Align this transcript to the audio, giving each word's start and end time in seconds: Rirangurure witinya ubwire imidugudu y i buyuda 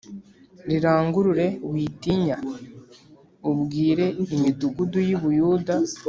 Rirangurure 0.69 1.45
witinya 1.71 2.37
ubwire 3.49 4.05
imidugudu 4.33 4.97
y 5.07 5.09
i 5.15 5.17
buyuda 5.21 5.75